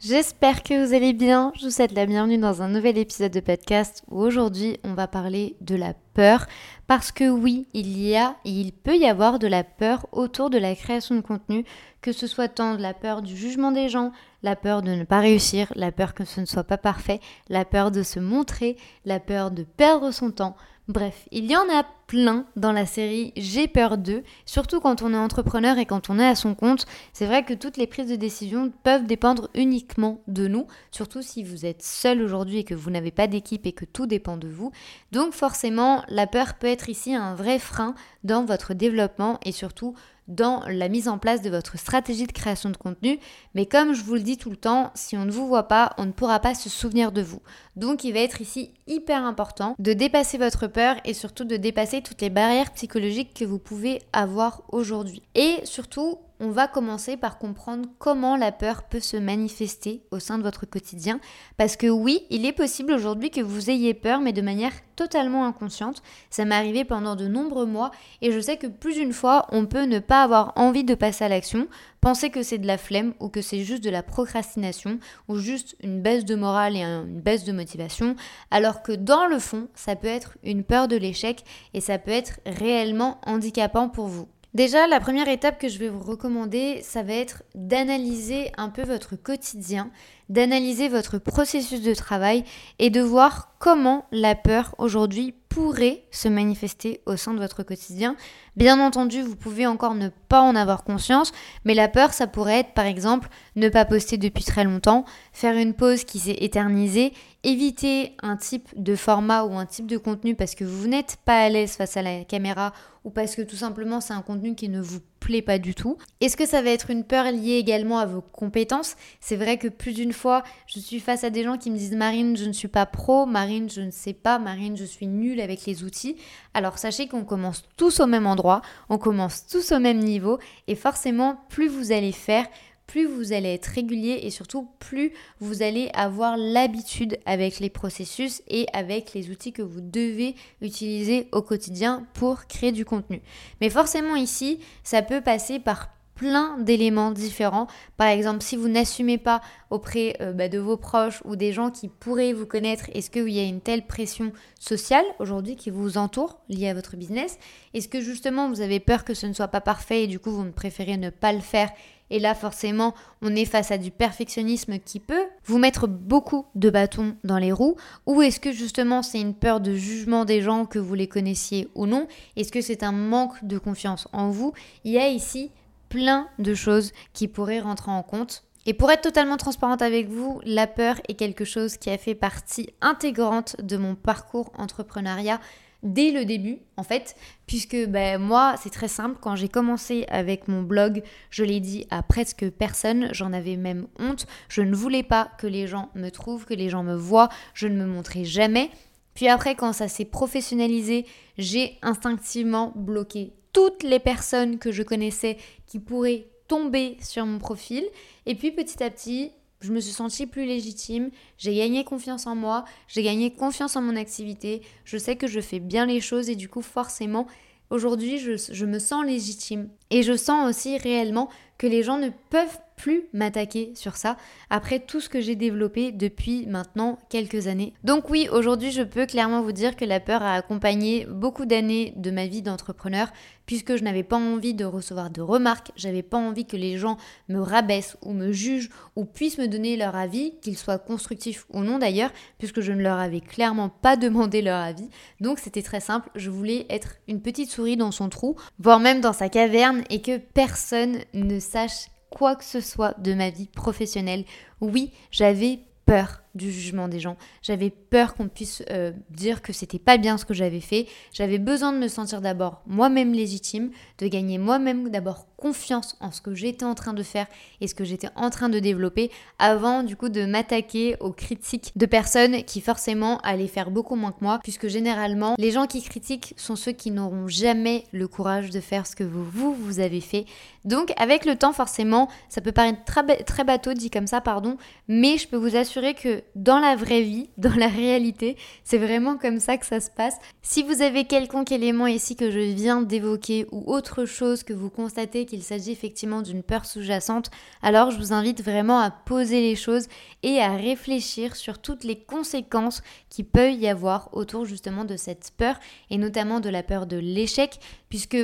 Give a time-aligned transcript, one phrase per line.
[0.00, 1.52] J'espère que vous allez bien.
[1.56, 5.08] Je vous souhaite la bienvenue dans un nouvel épisode de podcast où aujourd'hui on va
[5.08, 6.46] parler de la peur.
[6.86, 10.50] Parce que oui, il y a et il peut y avoir de la peur autour
[10.50, 11.64] de la création de contenu,
[12.00, 14.12] que ce soit tant de la peur du jugement des gens,
[14.44, 17.64] la peur de ne pas réussir, la peur que ce ne soit pas parfait, la
[17.64, 20.54] peur de se montrer, la peur de perdre son temps.
[20.88, 25.12] Bref, il y en a plein dans la série J'ai peur d'eux, surtout quand on
[25.12, 26.86] est entrepreneur et quand on est à son compte.
[27.12, 31.44] C'est vrai que toutes les prises de décision peuvent dépendre uniquement de nous, surtout si
[31.44, 34.48] vous êtes seul aujourd'hui et que vous n'avez pas d'équipe et que tout dépend de
[34.48, 34.72] vous.
[35.12, 37.94] Donc forcément, la peur peut être ici un vrai frein
[38.24, 39.94] dans votre développement et surtout
[40.28, 43.18] dans la mise en place de votre stratégie de création de contenu.
[43.54, 45.94] Mais comme je vous le dis tout le temps, si on ne vous voit pas,
[45.98, 47.40] on ne pourra pas se souvenir de vous.
[47.76, 52.02] Donc il va être ici hyper important de dépasser votre peur et surtout de dépasser
[52.02, 55.22] toutes les barrières psychologiques que vous pouvez avoir aujourd'hui.
[55.34, 60.38] Et surtout, on va commencer par comprendre comment la peur peut se manifester au sein
[60.38, 61.20] de votre quotidien.
[61.56, 65.46] Parce que oui, il est possible aujourd'hui que vous ayez peur, mais de manière totalement
[65.46, 66.02] inconsciente.
[66.30, 69.66] Ça m'est arrivé pendant de nombreux mois et je sais que plus d'une fois, on
[69.66, 71.68] peut ne pas avoir envie de passer à l'action,
[72.00, 74.98] penser que c'est de la flemme ou que c'est juste de la procrastination
[75.28, 78.16] ou juste une baisse de morale et une baisse de motivation,
[78.50, 81.44] alors que dans le fond, ça peut être une peur de l'échec
[81.74, 84.28] et ça peut être réellement handicapant pour vous.
[84.54, 88.82] Déjà, la première étape que je vais vous recommander, ça va être d'analyser un peu
[88.82, 89.90] votre quotidien,
[90.30, 92.44] d'analyser votre processus de travail
[92.78, 98.16] et de voir comment la peur aujourd'hui pourrait se manifester au sein de votre quotidien.
[98.56, 101.32] Bien entendu, vous pouvez encore ne pas en avoir conscience,
[101.64, 105.56] mais la peur, ça pourrait être par exemple ne pas poster depuis très longtemps, faire
[105.56, 107.12] une pause qui s'est éternisée,
[107.44, 111.40] éviter un type de format ou un type de contenu parce que vous n'êtes pas
[111.40, 112.72] à l'aise face à la caméra
[113.08, 115.96] ou parce que tout simplement c'est un contenu qui ne vous plaît pas du tout.
[116.20, 118.96] Est-ce que ça va être une peur liée également à vos compétences?
[119.18, 121.94] C'est vrai que plus d'une fois, je suis face à des gens qui me disent
[121.94, 125.40] Marine, je ne suis pas pro, Marine, je ne sais pas, Marine, je suis nulle
[125.40, 126.16] avec les outils.
[126.52, 128.60] Alors sachez qu'on commence tous au même endroit,
[128.90, 132.46] on commence tous au même niveau et forcément, plus vous allez faire,
[132.88, 138.42] plus vous allez être régulier et surtout plus vous allez avoir l'habitude avec les processus
[138.48, 143.20] et avec les outils que vous devez utiliser au quotidien pour créer du contenu.
[143.60, 147.68] Mais forcément ici, ça peut passer par plein d'éléments différents.
[147.96, 151.70] Par exemple, si vous n'assumez pas auprès euh, bah, de vos proches ou des gens
[151.70, 155.96] qui pourraient vous connaître, est-ce qu'il y a une telle pression sociale aujourd'hui qui vous
[155.96, 157.38] entoure liée à votre business?
[157.72, 160.32] Est-ce que justement vous avez peur que ce ne soit pas parfait et du coup
[160.32, 161.70] vous préférez ne pas le faire
[162.10, 166.70] et là, forcément, on est face à du perfectionnisme qui peut vous mettre beaucoup de
[166.70, 167.76] bâtons dans les roues.
[168.06, 171.68] Ou est-ce que justement c'est une peur de jugement des gens que vous les connaissiez
[171.74, 172.06] ou non?
[172.36, 174.52] Est-ce que c'est un manque de confiance en vous?
[174.84, 175.50] Il y a ici
[175.88, 178.44] plein de choses qui pourraient rentrer en compte.
[178.66, 182.14] Et pour être totalement transparente avec vous, la peur est quelque chose qui a fait
[182.14, 185.40] partie intégrante de mon parcours entrepreneuriat
[185.82, 187.14] dès le début, en fait,
[187.46, 191.86] puisque ben, moi, c'est très simple, quand j'ai commencé avec mon blog, je l'ai dit
[191.90, 196.10] à presque personne, j'en avais même honte, je ne voulais pas que les gens me
[196.10, 198.70] trouvent, que les gens me voient, je ne me montrais jamais.
[199.14, 201.06] Puis après, quand ça s'est professionnalisé,
[201.38, 205.36] j'ai instinctivement bloqué toutes les personnes que je connaissais
[205.66, 207.84] qui pourraient tomber sur mon profil.
[208.26, 212.34] Et puis petit à petit, je me suis sentie plus légitime, j'ai gagné confiance en
[212.34, 216.30] moi, j'ai gagné confiance en mon activité, je sais que je fais bien les choses
[216.30, 217.26] et du coup forcément
[217.70, 219.68] aujourd'hui je, je, me sens légitime.
[219.90, 224.16] Et je sens aussi réellement que les gens ne peuvent plus m'attaquer sur ça
[224.48, 227.74] après tout ce que j'ai développé depuis maintenant quelques années.
[227.84, 231.92] Donc oui, aujourd'hui je peux clairement vous dire que la peur a accompagné beaucoup d'années
[231.96, 233.08] de ma vie d'entrepreneur
[233.48, 236.98] puisque je n'avais pas envie de recevoir de remarques, j'avais pas envie que les gens
[237.28, 241.60] me rabaissent ou me jugent ou puissent me donner leur avis, qu'ils soient constructifs ou
[241.60, 244.90] non d'ailleurs, puisque je ne leur avais clairement pas demandé leur avis.
[245.20, 249.00] Donc c'était très simple, je voulais être une petite souris dans son trou, voire même
[249.00, 253.48] dans sa caverne et que personne ne sache quoi que ce soit de ma vie
[253.48, 254.24] professionnelle.
[254.60, 257.18] Oui, j'avais peur du jugement des gens.
[257.42, 260.86] J'avais peur qu'on puisse euh, dire que c'était pas bien ce que j'avais fait.
[261.12, 266.20] J'avais besoin de me sentir d'abord moi-même légitime, de gagner moi-même d'abord confiance en ce
[266.20, 267.26] que j'étais en train de faire
[267.60, 271.72] et ce que j'étais en train de développer avant du coup de m'attaquer aux critiques
[271.76, 275.82] de personnes qui forcément allaient faire beaucoup moins que moi puisque généralement les gens qui
[275.82, 279.24] critiquent sont ceux qui n'auront jamais le courage de faire ce que vous
[279.54, 280.24] vous, avez fait.
[280.64, 282.80] Donc avec le temps forcément ça peut paraître
[283.24, 284.56] très bateau dit comme ça pardon
[284.88, 289.16] mais je peux vous assurer que dans la vraie vie, dans la réalité, c'est vraiment
[289.16, 290.16] comme ça que ça se passe.
[290.42, 294.70] Si vous avez quelconque élément ici que je viens d'évoquer ou autre chose que vous
[294.70, 297.30] constatez qu'il s'agit effectivement d'une peur sous-jacente,
[297.62, 299.88] alors je vous invite vraiment à poser les choses
[300.22, 305.32] et à réfléchir sur toutes les conséquences qui peuvent y avoir autour justement de cette
[305.36, 305.58] peur
[305.90, 307.58] et notamment de la peur de l'échec
[307.88, 308.16] puisque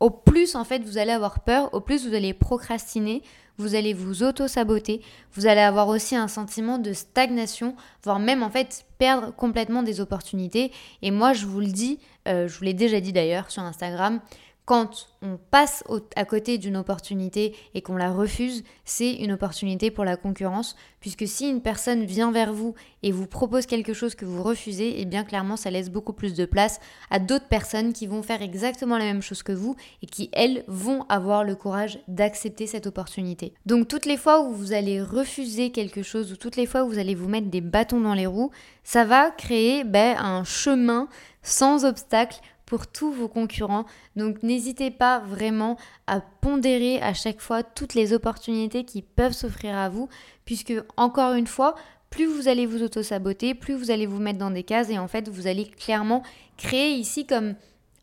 [0.00, 3.22] au plus en fait vous allez avoir peur, au plus vous allez procrastiner,
[3.58, 5.00] vous allez vous auto-saboter,
[5.32, 10.00] vous allez avoir aussi un sentiment de stagnation, voire même en fait perdre complètement des
[10.00, 10.72] opportunités.
[11.02, 11.98] Et moi je vous le dis,
[12.28, 14.20] euh, je vous l'ai déjà dit d'ailleurs sur Instagram,
[14.66, 15.84] quand on passe
[16.16, 21.26] à côté d'une opportunité et qu'on la refuse, c'est une opportunité pour la concurrence, puisque
[21.28, 22.74] si une personne vient vers vous
[23.04, 26.12] et vous propose quelque chose que vous refusez, et eh bien clairement ça laisse beaucoup
[26.12, 26.80] plus de place
[27.10, 30.64] à d'autres personnes qui vont faire exactement la même chose que vous et qui elles
[30.66, 33.54] vont avoir le courage d'accepter cette opportunité.
[33.66, 36.88] Donc toutes les fois où vous allez refuser quelque chose ou toutes les fois où
[36.88, 38.50] vous allez vous mettre des bâtons dans les roues,
[38.82, 41.08] ça va créer ben, un chemin
[41.42, 43.86] sans obstacle pour tous vos concurrents.
[44.16, 49.76] Donc n'hésitez pas vraiment à pondérer à chaque fois toutes les opportunités qui peuvent s'offrir
[49.76, 50.08] à vous,
[50.44, 51.76] puisque encore une fois,
[52.10, 55.08] plus vous allez vous auto-saboter, plus vous allez vous mettre dans des cases et en
[55.08, 56.22] fait vous allez clairement
[56.56, 57.54] créer ici comme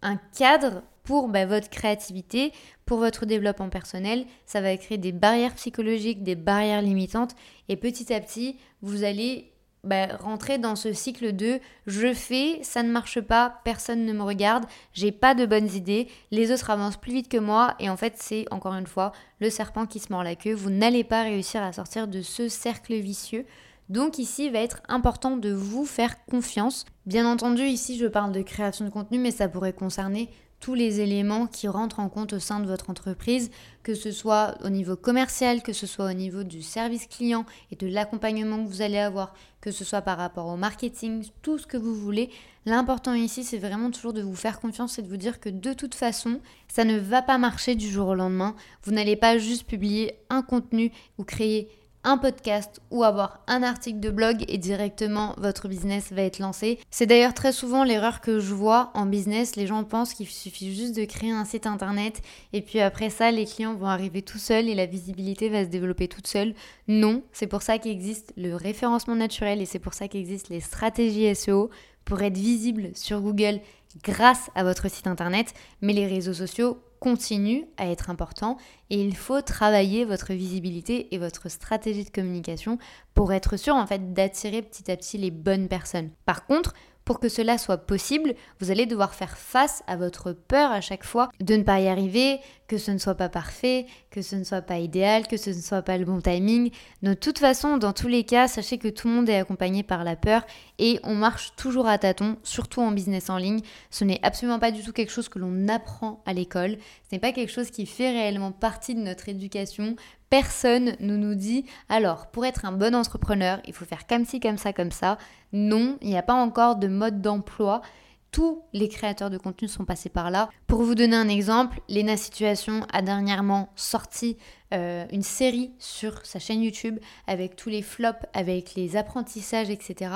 [0.02, 2.52] un cadre pour bah, votre créativité,
[2.86, 4.26] pour votre développement personnel.
[4.46, 7.36] Ça va créer des barrières psychologiques, des barrières limitantes
[7.70, 9.53] et petit à petit vous allez
[9.84, 14.24] bah, rentrer dans ce cycle de je fais, ça ne marche pas, personne ne me
[14.24, 17.98] regarde, j'ai pas de bonnes idées, les autres avancent plus vite que moi et en
[17.98, 21.24] fait c'est encore une fois le serpent qui se mord la queue, vous n'allez pas
[21.24, 23.46] réussir à sortir de ce cercle vicieux.
[23.90, 26.86] Donc ici, il va être important de vous faire confiance.
[27.06, 30.30] Bien entendu, ici, je parle de création de contenu, mais ça pourrait concerner
[30.64, 33.52] tous les éléments qui rentrent en compte au sein de votre entreprise,
[33.84, 37.76] que ce soit au niveau commercial, que ce soit au niveau du service client et
[37.76, 41.68] de l'accompagnement que vous allez avoir, que ce soit par rapport au marketing, tout ce
[41.68, 42.30] que vous voulez.
[42.66, 45.74] L'important ici, c'est vraiment toujours de vous faire confiance et de vous dire que de
[45.74, 46.40] toute façon,
[46.70, 48.56] ça ne va pas marcher du jour au lendemain.
[48.84, 51.68] Vous n'allez pas juste publier un contenu ou créer
[52.04, 56.80] un podcast ou avoir un article de blog et directement votre business va être lancé.
[56.92, 59.56] C'est d'ailleurs très souvent l'erreur que je vois en business.
[59.56, 62.22] Les gens pensent qu'il suffit juste de créer un site internet
[62.52, 65.70] et puis après ça, les clients vont arriver tout seuls et la visibilité va se
[65.70, 66.54] développer toute seule.
[66.88, 71.34] Non, c'est pour ça qu'existe le référencement naturel et c'est pour ça qu'existent les stratégies
[71.36, 71.70] SEO
[72.06, 73.62] pour être visible sur Google
[74.04, 78.56] grâce à votre site internet, mais les réseaux sociaux continue à être important
[78.90, 82.78] et il faut travailler votre visibilité et votre stratégie de communication
[83.14, 86.12] pour être sûr en fait d'attirer petit à petit les bonnes personnes.
[86.26, 86.74] Par contre,
[87.04, 91.04] pour que cela soit possible, vous allez devoir faire face à votre peur à chaque
[91.04, 92.40] fois de ne pas y arriver,
[92.74, 95.62] que ce ne soit pas parfait, que ce ne soit pas idéal, que ce ne
[95.62, 96.72] soit pas le bon timing.
[97.04, 100.04] De toute façon, dans tous les cas, sachez que tout le monde est accompagné par
[100.04, 100.44] la peur
[100.80, 103.60] et on marche toujours à tâtons, surtout en business en ligne.
[103.92, 106.78] Ce n'est absolument pas du tout quelque chose que l'on apprend à l'école.
[107.08, 109.96] Ce n'est pas quelque chose qui fait réellement partie de notre éducation
[110.32, 114.40] personne ne nous dit alors pour être un bon entrepreneur, il faut faire comme ci,
[114.40, 115.20] comme ça, comme ça.
[115.52, 117.84] Non, il n'y a pas encore de mode d'emploi.
[118.34, 120.50] Tous les créateurs de contenu sont passés par là.
[120.66, 124.38] Pour vous donner un exemple, Lena Situation a dernièrement sorti
[124.74, 130.10] euh, une série sur sa chaîne YouTube avec tous les flops, avec les apprentissages, etc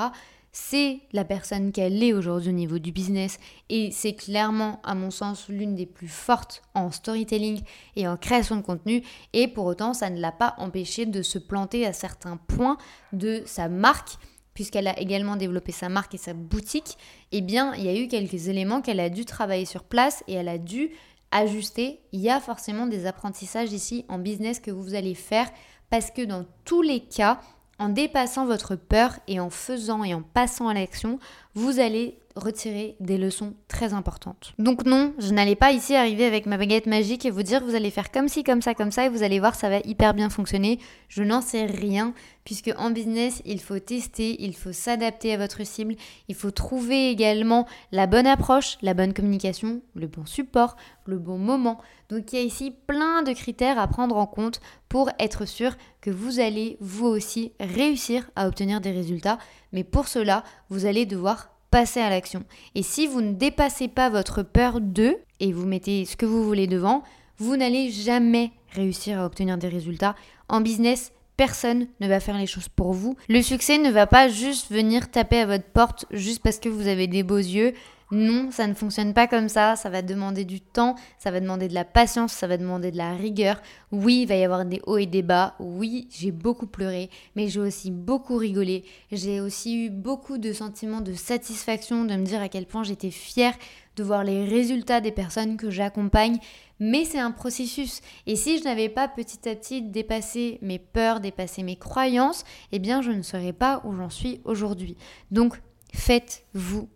[0.50, 3.38] c'est la personne qu'elle est aujourd'hui au niveau du business
[3.68, 7.60] et c'est clairement à mon sens l'une des plus fortes en storytelling
[7.96, 9.02] et en création de contenu.
[9.34, 12.78] Et pour autant ça ne l'a pas empêché de se planter à certains points
[13.12, 14.18] de sa marque
[14.58, 16.98] puisqu'elle a également développé sa marque et sa boutique,
[17.30, 20.32] eh bien, il y a eu quelques éléments qu'elle a dû travailler sur place et
[20.32, 20.90] elle a dû
[21.30, 22.00] ajuster.
[22.10, 25.48] Il y a forcément des apprentissages ici en business que vous allez faire
[25.90, 27.40] parce que dans tous les cas,
[27.78, 31.20] en dépassant votre peur et en faisant et en passant à l'action,
[31.54, 34.54] vous allez retirer des leçons très importantes.
[34.58, 37.74] Donc non, je n'allais pas ici arriver avec ma baguette magique et vous dire vous
[37.74, 40.14] allez faire comme ci, comme ça, comme ça et vous allez voir ça va hyper
[40.14, 40.78] bien fonctionner.
[41.08, 42.14] Je n'en sais rien
[42.44, 45.96] puisque en business, il faut tester, il faut s'adapter à votre cible,
[46.28, 51.38] il faut trouver également la bonne approche, la bonne communication, le bon support, le bon
[51.38, 51.78] moment.
[52.08, 55.76] Donc il y a ici plein de critères à prendre en compte pour être sûr
[56.00, 59.38] que vous allez vous aussi réussir à obtenir des résultats.
[59.72, 62.44] Mais pour cela, vous allez devoir passer à l'action.
[62.74, 66.44] Et si vous ne dépassez pas votre peur de et vous mettez ce que vous
[66.44, 67.02] voulez devant,
[67.38, 70.14] vous n'allez jamais réussir à obtenir des résultats.
[70.48, 73.16] En business, personne ne va faire les choses pour vous.
[73.28, 76.88] Le succès ne va pas juste venir taper à votre porte juste parce que vous
[76.88, 77.74] avez des beaux yeux.
[78.10, 81.68] Non, ça ne fonctionne pas comme ça, ça va demander du temps, ça va demander
[81.68, 83.60] de la patience, ça va demander de la rigueur.
[83.92, 87.48] Oui, il va y avoir des hauts et des bas, oui, j'ai beaucoup pleuré, mais
[87.48, 88.84] j'ai aussi beaucoup rigolé.
[89.12, 93.10] J'ai aussi eu beaucoup de sentiments de satisfaction, de me dire à quel point j'étais
[93.10, 93.54] fière
[93.98, 96.38] de voir les résultats des personnes que j'accompagne.
[96.80, 98.00] Mais c'est un processus.
[98.26, 102.78] Et si je n'avais pas petit à petit dépassé mes peurs, dépassé mes croyances, eh
[102.78, 104.96] bien je ne serais pas où j'en suis aujourd'hui.
[105.30, 105.60] Donc
[105.92, 106.88] faites-vous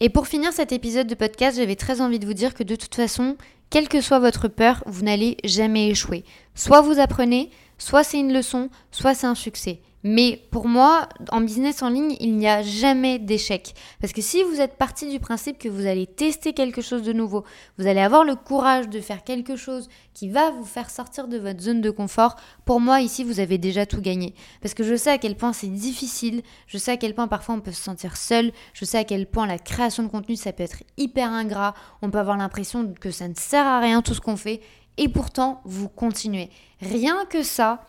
[0.00, 2.74] Et pour finir cet épisode de podcast, j'avais très envie de vous dire que de
[2.74, 3.36] toute façon,
[3.70, 6.24] quelle que soit votre peur, vous n'allez jamais échouer.
[6.54, 9.80] Soit vous apprenez, soit c'est une leçon, soit c'est un succès.
[10.08, 13.74] Mais pour moi, en business en ligne, il n'y a jamais d'échec.
[14.00, 17.12] Parce que si vous êtes parti du principe que vous allez tester quelque chose de
[17.12, 17.42] nouveau,
[17.76, 21.38] vous allez avoir le courage de faire quelque chose qui va vous faire sortir de
[21.38, 24.36] votre zone de confort, pour moi, ici, vous avez déjà tout gagné.
[24.62, 27.56] Parce que je sais à quel point c'est difficile, je sais à quel point parfois
[27.56, 30.52] on peut se sentir seul, je sais à quel point la création de contenu, ça
[30.52, 34.14] peut être hyper ingrat, on peut avoir l'impression que ça ne sert à rien tout
[34.14, 34.60] ce qu'on fait,
[34.98, 36.48] et pourtant, vous continuez.
[36.80, 37.80] Rien que ça,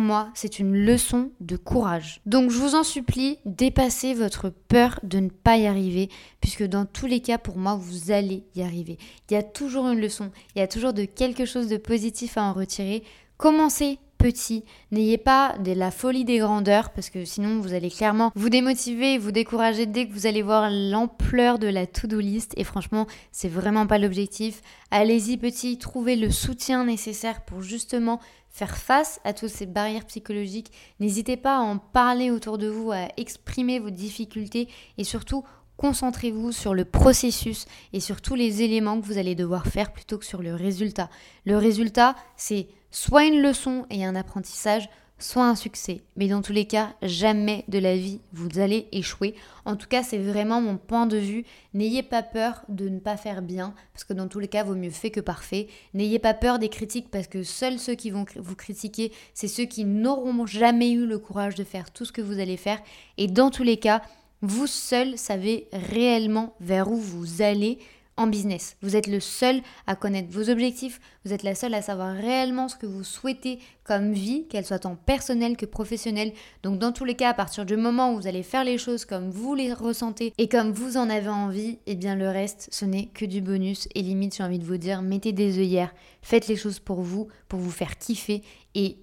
[0.00, 2.20] moi, c'est une leçon de courage.
[2.26, 6.08] Donc je vous en supplie, dépassez votre peur de ne pas y arriver,
[6.40, 8.98] puisque dans tous les cas, pour moi, vous allez y arriver.
[9.30, 12.38] Il y a toujours une leçon, il y a toujours de quelque chose de positif
[12.38, 13.02] à en retirer.
[13.36, 14.64] Commencez petit.
[14.92, 19.18] N'ayez pas de la folie des grandeurs parce que sinon vous allez clairement vous démotiver,
[19.18, 23.48] vous décourager dès que vous allez voir l'ampleur de la to-do list et franchement, c'est
[23.48, 24.62] vraiment pas l'objectif.
[24.92, 30.70] Allez-y petit, trouvez le soutien nécessaire pour justement faire face à toutes ces barrières psychologiques.
[31.00, 35.42] N'hésitez pas à en parler autour de vous, à exprimer vos difficultés et surtout
[35.78, 40.18] concentrez-vous sur le processus et sur tous les éléments que vous allez devoir faire plutôt
[40.18, 41.10] que sur le résultat.
[41.44, 46.02] Le résultat, c'est soit une leçon et un apprentissage, soit un succès.
[46.16, 49.34] Mais dans tous les cas, jamais de la vie vous allez échouer.
[49.64, 51.44] En tout cas, c'est vraiment mon point de vue.
[51.74, 54.74] N'ayez pas peur de ne pas faire bien, parce que dans tous les cas, vaut
[54.74, 55.68] mieux fait que parfait.
[55.94, 59.64] N'ayez pas peur des critiques, parce que seuls ceux qui vont vous critiquer, c'est ceux
[59.64, 62.80] qui n'auront jamais eu le courage de faire tout ce que vous allez faire.
[63.16, 64.02] Et dans tous les cas,
[64.42, 67.78] vous seul savez réellement vers où vous allez
[68.16, 68.76] en business.
[68.82, 72.68] Vous êtes le seul à connaître vos objectifs, vous êtes la seule à savoir réellement
[72.68, 76.32] ce que vous souhaitez comme vie, qu'elle soit tant personnelle que professionnelle.
[76.62, 79.04] Donc dans tous les cas, à partir du moment où vous allez faire les choses
[79.04, 82.68] comme vous les ressentez et comme vous en avez envie, et eh bien le reste,
[82.70, 83.88] ce n'est que du bonus.
[83.94, 87.28] Et limite, j'ai envie de vous dire, mettez des œillères, faites les choses pour vous,
[87.48, 88.42] pour vous faire kiffer
[88.74, 88.98] et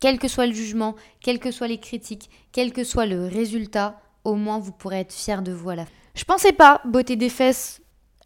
[0.00, 4.00] quel que soit le jugement, quelles que soient les critiques, quel que soit le résultat,
[4.24, 5.92] au moins vous pourrez être fier de vous à la fin.
[6.14, 7.81] Je pensais pas beauté des fesses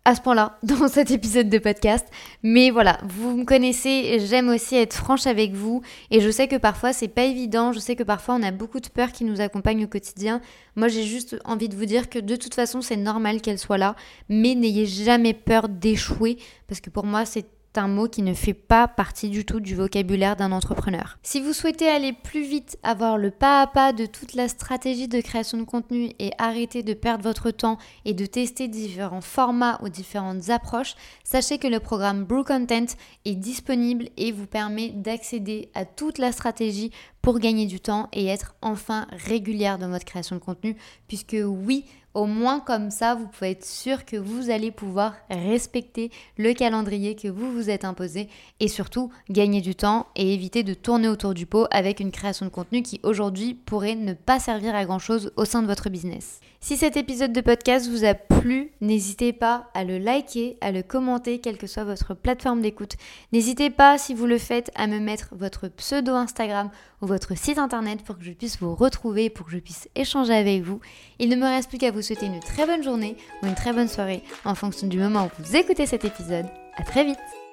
[0.06, 2.06] à ce point-là dans cet épisode de podcast.
[2.42, 5.82] Mais voilà, vous me connaissez, j'aime aussi être franche avec vous
[6.12, 8.78] et je sais que parfois c'est pas évident, je sais que parfois on a beaucoup
[8.78, 10.40] de peurs qui nous accompagnent au quotidien.
[10.76, 13.78] Moi j'ai juste envie de vous dire que de toute façon c'est normal qu'elle soit
[13.78, 13.96] là,
[14.28, 17.46] mais n'ayez jamais peur d'échouer parce que pour moi c'est
[17.78, 21.18] un mot qui ne fait pas partie du tout du vocabulaire d'un entrepreneur.
[21.22, 25.08] Si vous souhaitez aller plus vite, avoir le pas à pas de toute la stratégie
[25.08, 29.78] de création de contenu et arrêter de perdre votre temps et de tester différents formats
[29.82, 32.86] ou différentes approches, sachez que le programme Brew Content
[33.24, 36.90] est disponible et vous permet d'accéder à toute la stratégie
[37.22, 40.76] pour gagner du temps et être enfin régulière dans votre création de contenu
[41.08, 41.84] puisque oui,
[42.16, 47.14] au moins comme ça, vous pouvez être sûr que vous allez pouvoir respecter le calendrier
[47.14, 51.34] que vous vous êtes imposé et surtout gagner du temps et éviter de tourner autour
[51.34, 54.98] du pot avec une création de contenu qui aujourd'hui pourrait ne pas servir à grand
[54.98, 56.40] chose au sein de votre business.
[56.60, 60.82] Si cet épisode de podcast vous a plu, n'hésitez pas à le liker, à le
[60.82, 62.94] commenter, quelle que soit votre plateforme d'écoute.
[63.32, 66.70] N'hésitez pas, si vous le faites, à me mettre votre pseudo Instagram
[67.02, 70.34] ou votre site internet pour que je puisse vous retrouver, pour que je puisse échanger
[70.34, 70.80] avec vous.
[71.18, 73.72] Il ne me reste plus qu'à vous souhaiter une très bonne journée ou une très
[73.72, 76.46] bonne soirée en fonction du moment où vous écoutez cet épisode.
[76.76, 77.45] À très vite